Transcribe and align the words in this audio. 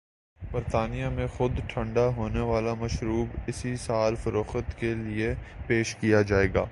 برطانیہ 0.51 1.07
میں 1.07 1.27
خود 1.27 1.59
ٹھنڈا 1.67 2.07
ہونے 2.07 2.39
والا 2.39 2.73
مشروب 2.73 3.37
اسی 3.47 3.75
سال 3.75 4.15
فروخت 4.15 4.79
کے 4.79 4.93
لئے 4.93 5.33
پیش 5.67 5.95
کیاجائے 5.95 6.47
گا۔ 6.53 6.65